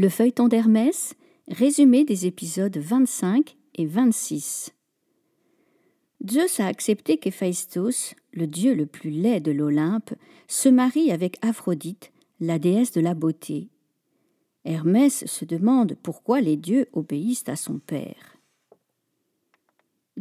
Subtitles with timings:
[0.00, 1.12] Le feuilleton d'Hermès,
[1.46, 4.74] résumé des épisodes 25 et 26.
[6.26, 10.14] Zeus a accepté qu'Héphaïstos, le dieu le plus laid de l'Olympe,
[10.48, 13.68] se marie avec Aphrodite, la déesse de la beauté.
[14.64, 18.38] Hermès se demande pourquoi les dieux obéissent à son père.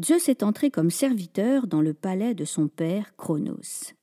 [0.03, 3.93] Zeus est entré comme serviteur dans le palais de son père Cronos.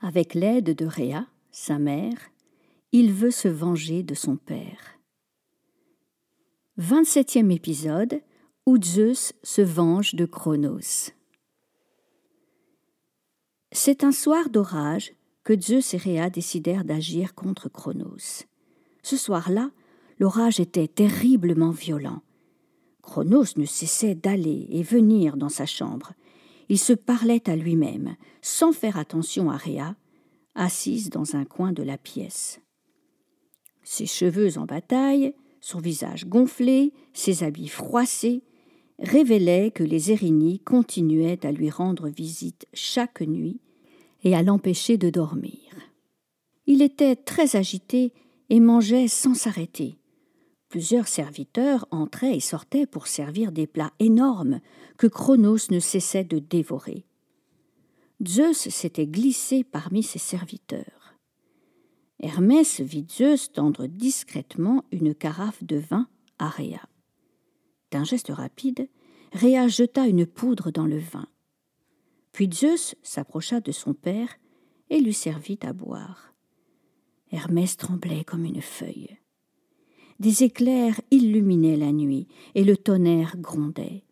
[0.00, 2.29] Avec l'aide de Rhea, sa mère,
[2.92, 4.98] il veut se venger de son père.
[6.78, 8.20] 27e épisode
[8.66, 11.12] où Zeus se venge de Cronos.
[13.70, 15.12] C'est un soir d'orage
[15.44, 18.44] que Zeus et Rhea décidèrent d'agir contre Cronos.
[19.02, 19.70] Ce soir-là,
[20.18, 22.22] l'orage était terriblement violent.
[23.02, 26.12] Cronos ne cessait d'aller et venir dans sa chambre.
[26.68, 29.94] Il se parlait à lui-même, sans faire attention à Rhea,
[30.54, 32.60] assise dans un coin de la pièce.
[33.82, 38.42] Ses cheveux en bataille, son visage gonflé, ses habits froissés,
[38.98, 43.60] révélaient que les Érinies continuaient à lui rendre visite chaque nuit
[44.24, 45.58] et à l'empêcher de dormir.
[46.66, 48.12] Il était très agité
[48.50, 49.96] et mangeait sans s'arrêter.
[50.68, 54.60] Plusieurs serviteurs entraient et sortaient pour servir des plats énormes
[54.98, 57.04] que Cronos ne cessait de dévorer.
[58.24, 61.09] Zeus s'était glissé parmi ses serviteurs.
[62.22, 66.06] Hermès vit Zeus tendre discrètement une carafe de vin
[66.38, 66.86] à Rhea.
[67.90, 68.88] D'un geste rapide,
[69.32, 71.26] Rhea jeta une poudre dans le vin.
[72.32, 74.28] Puis Zeus s'approcha de son père
[74.90, 76.34] et lui servit à boire.
[77.32, 79.16] Hermès tremblait comme une feuille.
[80.18, 84.04] Des éclairs illuminaient la nuit, et le tonnerre grondait.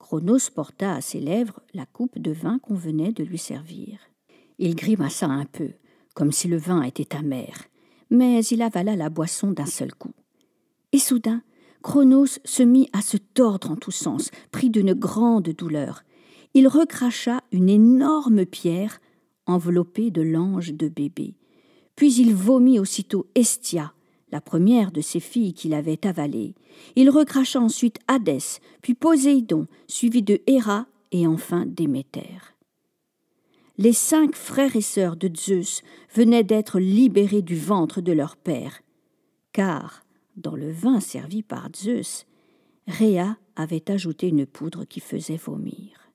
[0.00, 4.00] Cronos porta à ses lèvres la coupe de vin qu'on venait de lui servir.
[4.58, 5.70] Il grimaça un peu,
[6.14, 7.52] comme si le vin était amer,
[8.10, 10.12] mais il avala la boisson d'un seul coup.
[10.92, 11.42] Et soudain,
[11.82, 16.04] Cronos se mit à se tordre en tous sens, pris d'une grande douleur.
[16.54, 19.00] Il recracha une énorme pierre
[19.46, 21.34] enveloppée de l'ange de bébé.
[21.96, 23.92] Puis il vomit aussitôt Estia,
[24.30, 26.54] la première de ses filles qu'il avait avalée.
[26.96, 32.51] Il recracha ensuite Hadès, puis Poséidon, suivi de Héra et enfin Déméter.
[33.78, 35.82] Les cinq frères et sœurs de Zeus
[36.14, 38.82] venaient d'être libérés du ventre de leur père,
[39.52, 40.04] car,
[40.36, 42.26] dans le vin servi par Zeus,
[42.86, 46.10] Rhea avait ajouté une poudre qui faisait vomir.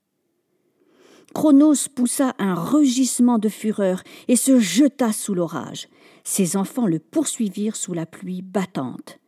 [1.34, 5.88] Cronos poussa un rugissement de fureur et se jeta sous l'orage.
[6.23, 9.19] Ses enfants le poursuivirent sous la pluie battante,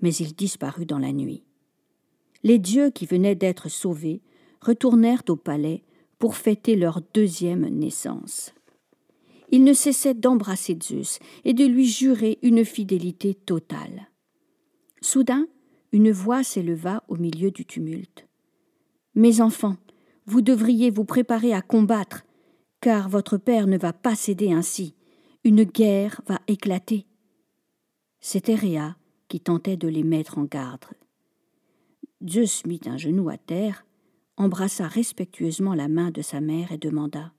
[0.00, 1.44] mais il disparut dans la nuit.
[2.42, 4.22] Les dieux qui venaient d'être sauvés
[4.60, 5.82] retournèrent au palais
[6.22, 8.54] pour fêter leur deuxième naissance.
[9.50, 14.08] Ils ne cessaient d'embrasser Zeus et de lui jurer une fidélité totale.
[15.00, 15.48] Soudain,
[15.90, 18.28] une voix s'éleva au milieu du tumulte.
[19.16, 19.74] Mes enfants,
[20.26, 22.22] vous devriez vous préparer à combattre,
[22.80, 24.94] car votre père ne va pas céder ainsi.
[25.42, 27.04] Une guerre va éclater.
[28.20, 28.94] C'était Rhea
[29.26, 30.84] qui tentait de les mettre en garde.
[32.24, 33.84] Zeus mit un genou à terre,
[34.36, 37.32] embrassa respectueusement la main de sa mère et demanda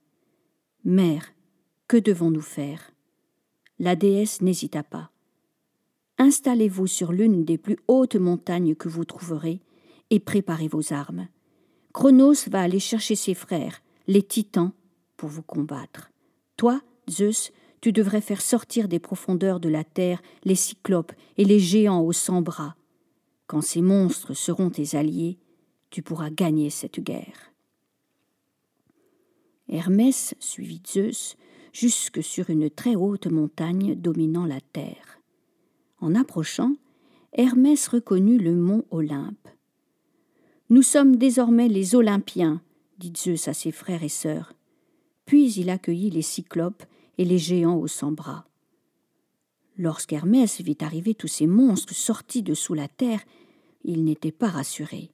[0.84, 1.32] Mère,
[1.88, 2.92] que devons-nous faire?
[3.78, 5.10] La déesse n'hésita pas.
[6.18, 9.60] Installez-vous sur l'une des plus hautes montagnes que vous trouverez
[10.10, 11.28] et préparez vos armes.
[11.92, 14.72] Chronos va aller chercher ses frères, les titans,
[15.16, 16.10] pour vous combattre.
[16.56, 21.58] Toi, Zeus, tu devrais faire sortir des profondeurs de la terre les cyclopes et les
[21.58, 22.76] géants aux cent bras.
[23.46, 25.38] Quand ces monstres seront tes alliés,
[25.94, 27.52] tu pourras gagner cette guerre.
[29.68, 31.36] Hermès suivit Zeus
[31.72, 35.20] jusque sur une très haute montagne dominant la terre.
[36.00, 36.74] En approchant,
[37.32, 39.48] Hermès reconnut le mont Olympe.
[40.68, 42.60] Nous sommes désormais les Olympiens,
[42.98, 44.52] dit Zeus à ses frères et sœurs.
[45.26, 46.82] Puis il accueillit les cyclopes
[47.18, 48.48] et les géants aux cent bras.
[49.78, 53.20] Lorsqu'Hermès vit arriver tous ces monstres sortis de sous la terre,
[53.84, 55.12] il n'était pas rassuré.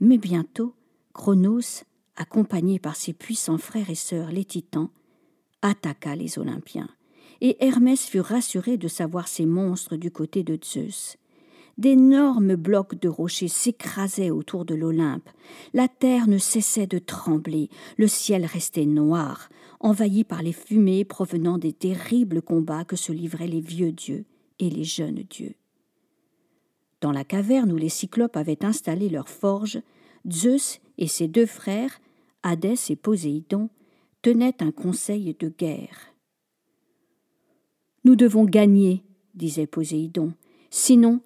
[0.00, 0.74] Mais bientôt,
[1.12, 1.84] Cronos,
[2.16, 4.90] accompagné par ses puissants frères et sœurs les titans,
[5.62, 6.88] attaqua les Olympiens,
[7.40, 11.16] et Hermès fut rassuré de savoir ces monstres du côté de Zeus.
[11.76, 15.28] D'énormes blocs de rochers s'écrasaient autour de l'Olympe.
[15.72, 19.48] La terre ne cessait de trembler, le ciel restait noir,
[19.80, 24.24] envahi par les fumées provenant des terribles combats que se livraient les vieux dieux
[24.60, 25.54] et les jeunes dieux.
[27.04, 29.78] Dans la caverne où les cyclopes avaient installé leurs forges,
[30.26, 32.00] Zeus et ses deux frères,
[32.42, 33.68] Hadès et Poséidon,
[34.22, 36.14] tenaient un conseil de guerre.
[38.04, 39.04] Nous devons gagner,
[39.34, 40.32] disait Poséidon,
[40.70, 41.20] sinon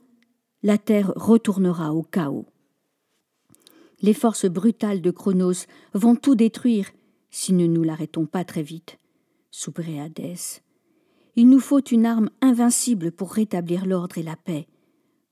[0.65, 2.47] la terre retournera au chaos.
[4.03, 6.91] Les forces brutales de Chronos vont tout détruire
[7.31, 8.99] si nous ne nous l'arrêtons pas très vite,
[9.53, 10.61] soupirait Hadès.
[11.37, 14.67] Il nous faut une arme invincible pour rétablir l'ordre et la paix,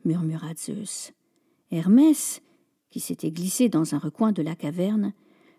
[0.07, 1.13] murmura Zeus.
[1.71, 2.41] Hermès,
[2.91, 5.13] qui s'était glissé dans un recoin de la caverne,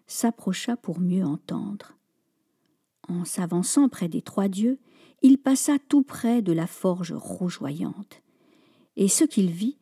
[0.07, 1.94] s'approcha pour mieux entendre.
[3.07, 4.79] En s'avançant près des trois dieux,
[5.21, 8.21] il passa tout près de la forge rougeoyante,
[8.95, 9.77] et ce qu'il vit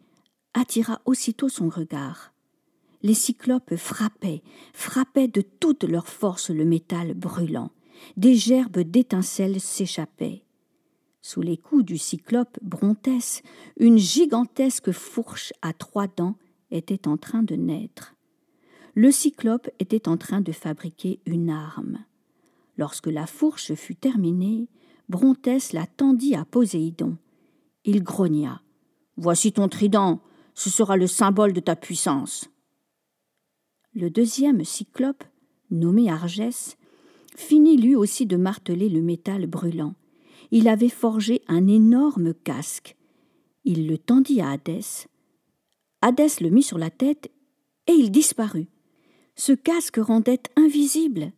[0.54, 2.34] attira aussitôt son regard.
[3.02, 4.42] Les cyclopes frappaient,
[4.74, 7.72] frappaient de toute leur force le métal brûlant.
[8.18, 10.45] Des gerbes d'étincelles s'échappaient.
[11.28, 13.42] Sous les coups du cyclope Brontès,
[13.78, 16.36] une gigantesque fourche à trois dents
[16.70, 18.14] était en train de naître.
[18.94, 22.06] Le cyclope était en train de fabriquer une arme.
[22.78, 24.68] Lorsque la fourche fut terminée,
[25.10, 27.18] Brontès la tendit à Poséidon.
[27.86, 28.62] Il grogna.
[29.18, 30.22] Voici ton trident,
[30.54, 32.52] ce sera le symbole de ta puissance.
[33.96, 35.24] Le deuxième cyclope,
[35.72, 36.78] nommé Argès,
[37.36, 39.96] finit lui aussi de marteler le métal brûlant.
[40.58, 42.96] Il avait forgé un énorme casque.
[43.66, 45.06] Il le tendit à Hadès.
[46.02, 47.30] Hadès le mit sur la tête
[47.88, 48.70] et il disparut.
[49.36, 51.34] Ce casque rendait invisible.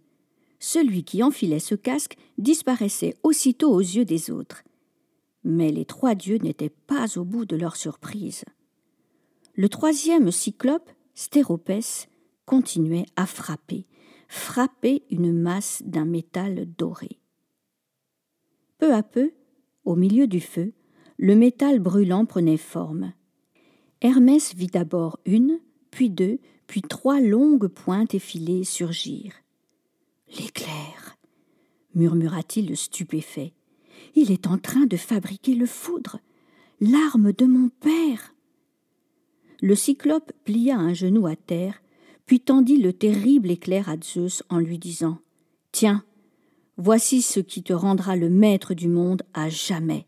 [0.60, 4.62] Celui qui enfilait ce casque disparaissait aussitôt aux yeux des autres.
[5.44, 8.46] Mais les trois dieux n'étaient pas au bout de leur surprise.
[9.56, 12.08] Le troisième cyclope, Stéropès,
[12.46, 13.88] continuait à frapper,
[14.28, 17.18] frapper une masse d'un métal doré.
[18.88, 19.34] Peu à peu,
[19.84, 20.72] au milieu du feu,
[21.18, 23.12] le métal brûlant prenait forme.
[24.00, 25.60] Hermès vit d'abord une,
[25.92, 29.34] puis deux, puis trois longues pointes effilées surgir.
[30.40, 31.18] L'éclair
[31.96, 33.52] murmura-t-il stupéfait.
[34.16, 36.22] Il est en train de fabriquer le foudre,
[36.80, 38.34] l'arme de mon père.
[39.62, 41.84] Le cyclope plia un genou à terre,
[42.26, 45.20] puis tendit le terrible éclair à Zeus en lui disant
[45.74, 46.06] Tiens,
[46.78, 50.06] voici ce qui te rendra le maître du monde à jamais.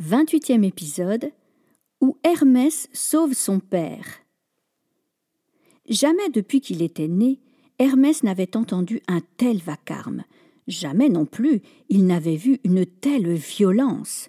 [0.00, 1.32] 28e épisode
[2.00, 4.20] où Hermès sauve son père.
[5.88, 7.40] Jamais depuis qu'il était né,
[7.78, 10.24] Hermès n'avait entendu un tel vacarme.
[10.68, 14.28] Jamais non plus il n'avait vu une telle violence.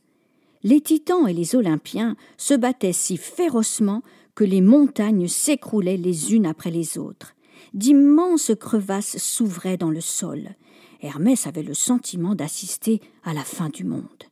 [0.63, 4.04] Les titans et les Olympiens se battaient si férocement
[4.36, 7.36] que les montagnes s'écroulaient les unes après les autres.
[7.74, 10.56] D'immenses crevasses s'ouvraient dans le sol.
[11.02, 14.24] Hermès avait le sentiment d'assister à la fin du monde.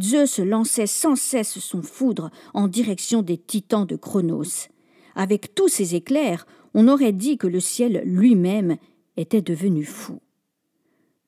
[0.00, 4.68] Zeus lançait sans cesse son foudre en direction des titans de Chronos.
[5.14, 8.76] Avec tous ces éclairs, on aurait dit que le ciel lui-même
[9.16, 10.20] était devenu fou.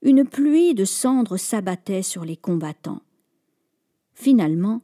[0.02, 3.02] Une pluie de cendres s'abattait sur les combattants.
[4.14, 4.82] Finalement,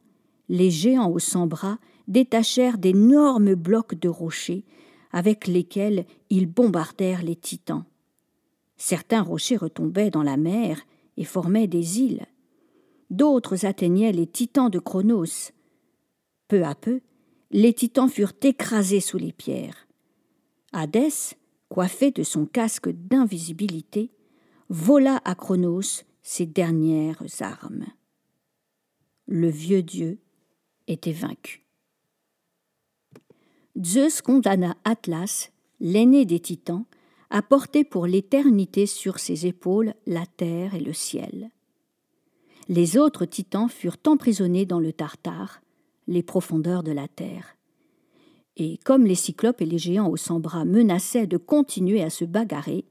[0.49, 4.63] les géants aux cent bras détachèrent d'énormes blocs de rochers
[5.15, 7.85] avec lesquels ils bombardèrent les titans.
[8.75, 10.85] Certains rochers retombaient dans la mer
[11.15, 12.25] et formaient des îles.
[13.09, 15.53] D'autres atteignaient les titans de Chronos.
[16.49, 16.99] Peu à peu,
[17.49, 19.87] les titans furent écrasés sous les pierres.
[20.73, 21.37] Hadès,
[21.69, 24.11] coiffé de son casque d'invisibilité,
[24.67, 27.85] vola à Chronos ses dernières armes.
[29.27, 30.19] Le vieux dieu
[30.87, 31.64] était vaincu.
[33.83, 36.85] Zeus condamna Atlas, l'aîné des titans,
[37.29, 41.49] à porter pour l'éternité sur ses épaules la terre et le ciel.
[42.67, 45.61] Les autres titans furent emprisonnés dans le Tartare,
[46.07, 47.55] les profondeurs de la terre
[48.57, 52.25] et comme les cyclopes et les géants aux cent bras menaçaient de continuer à se
[52.25, 52.85] bagarrer,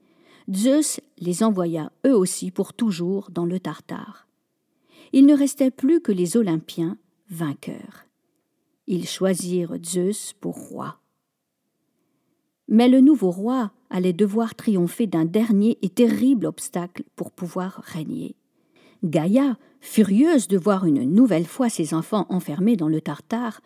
[0.52, 4.26] Zeus les envoya eux aussi pour toujours dans le Tartare.
[5.12, 6.98] Il ne restait plus que les Olympiens,
[7.30, 8.03] vainqueurs.
[8.86, 10.98] Ils choisirent Zeus pour roi.
[12.68, 18.36] Mais le nouveau roi allait devoir triompher d'un dernier et terrible obstacle pour pouvoir régner.
[19.02, 23.60] Gaïa, furieuse de voir une nouvelle fois ses enfants enfermés dans le Tartare,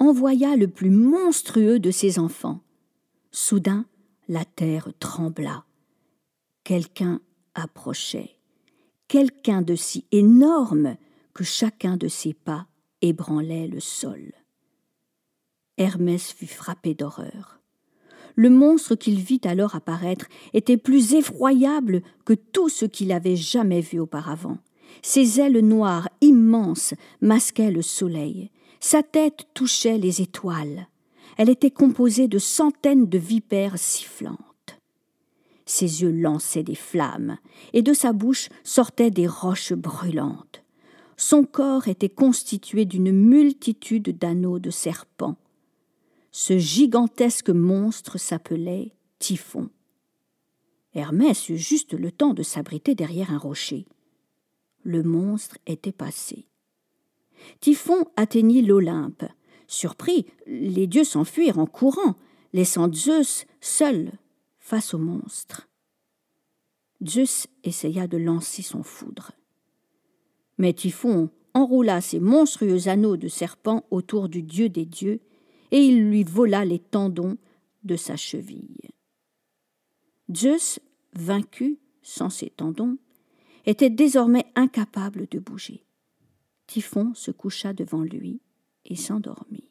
[0.00, 2.60] envoya le plus monstrueux de ses enfants.
[3.30, 3.86] Soudain,
[4.28, 5.64] la terre trembla.
[6.64, 7.20] Quelqu'un
[7.54, 8.36] approchait,
[9.06, 10.96] quelqu'un de si énorme
[11.34, 12.66] que chacun de ses pas
[13.00, 14.32] ébranlait le sol.
[15.80, 17.58] Hermès fut frappé d'horreur.
[18.36, 23.80] Le monstre qu'il vit alors apparaître était plus effroyable que tout ce qu'il avait jamais
[23.80, 24.58] vu auparavant.
[25.02, 28.50] Ses ailes noires immenses masquaient le soleil.
[28.78, 30.86] Sa tête touchait les étoiles.
[31.38, 34.38] Elle était composée de centaines de vipères sifflantes.
[35.64, 37.38] Ses yeux lançaient des flammes,
[37.72, 40.62] et de sa bouche sortaient des roches brûlantes.
[41.16, 45.36] son corps était constitué d'une multitude d'anneaux de serpents.
[46.32, 49.70] Ce gigantesque monstre s'appelait Typhon.
[50.94, 53.86] Hermès eut juste le temps de s'abriter derrière un rocher.
[54.82, 56.46] Le monstre était passé.
[57.60, 59.24] Typhon atteignit l'Olympe.
[59.66, 62.16] Surpris, les dieux s'enfuirent en courant,
[62.52, 64.12] laissant Zeus seul
[64.58, 65.68] face au monstre.
[67.06, 69.32] Zeus essaya de lancer son foudre.
[70.58, 75.20] Mais Typhon enroula ses monstrueux anneaux de serpent autour du dieu des dieux,
[75.70, 77.36] et il lui vola les tendons
[77.84, 78.90] de sa cheville.
[80.34, 80.80] Zeus,
[81.14, 82.98] vaincu, sans ses tendons,
[83.66, 85.84] était désormais incapable de bouger.
[86.66, 88.40] Typhon se coucha devant lui
[88.84, 89.68] et s'endormit.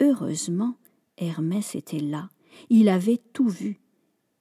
[0.00, 0.76] Heureusement,
[1.16, 2.30] Hermès était là.
[2.70, 3.80] Il avait tout vu.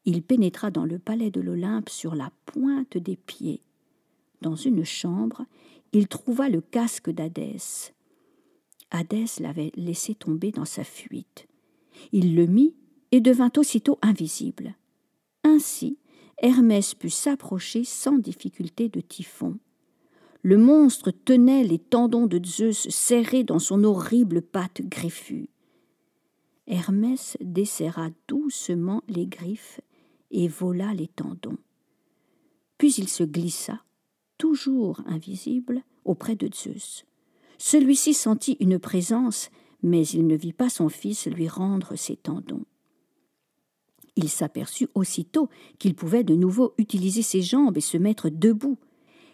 [0.05, 3.62] Il pénétra dans le palais de l'Olympe sur la pointe des pieds
[4.41, 5.45] dans une chambre,
[5.93, 7.93] il trouva le casque d'Hadès.
[8.91, 11.48] Hadès l'avait laissé tomber dans sa fuite.
[12.12, 12.75] Il le mit
[13.12, 14.75] et devint aussitôt invisible.
[15.43, 15.98] Ainsi,
[16.38, 19.57] Hermès put s'approcher sans difficulté de Typhon.
[20.43, 25.50] Le monstre tenait les tendons de Zeus serrés dans son horrible patte griffue.
[26.67, 29.81] Hermès desserra doucement les griffes
[30.31, 31.57] et vola les tendons.
[32.77, 33.81] Puis il se glissa
[34.41, 37.05] toujours invisible, auprès de Zeus.
[37.63, 39.51] Celui-ci sentit une présence,
[39.84, 42.65] mais il ne vit pas son fils lui rendre ses tendons.
[44.15, 48.80] Il s'aperçut aussitôt qu'il pouvait de nouveau utiliser ses jambes et se mettre debout.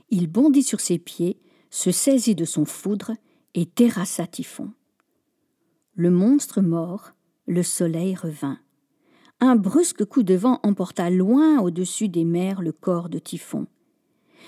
[0.09, 3.13] Il bondit sur ses pieds, se saisit de son foudre
[3.53, 4.73] et terrassa Typhon.
[5.95, 7.13] Le monstre mort,
[7.45, 8.59] le soleil revint.
[9.39, 13.67] Un brusque coup de vent emporta loin au-dessus des mers le corps de Typhon.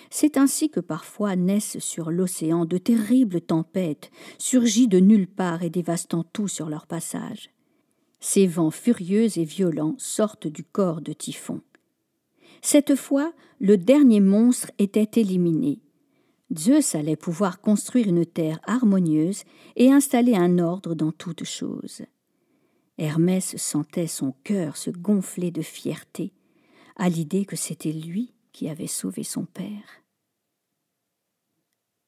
[0.09, 5.69] C'est ainsi que parfois naissent sur l'océan de terribles tempêtes, surgies de nulle part et
[5.69, 7.49] dévastant tout sur leur passage.
[8.19, 11.61] Ces vents furieux et violents sortent du corps de Typhon.
[12.61, 15.79] Cette fois, le dernier monstre était éliminé.
[16.57, 19.43] Zeus allait pouvoir construire une terre harmonieuse
[19.75, 22.01] et installer un ordre dans toutes choses.
[22.97, 26.33] Hermès sentait son cœur se gonfler de fierté
[26.97, 30.03] à l'idée que c'était lui qui avait sauvé son père.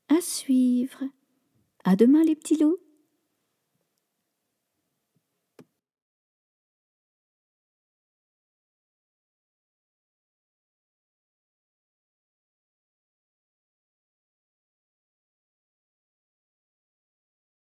[0.10, 1.04] À suivre.
[1.84, 2.78] À demain les petits loups.